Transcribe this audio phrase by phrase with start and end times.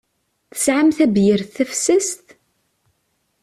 [0.53, 2.25] Tesɛam tabyirt tafessast?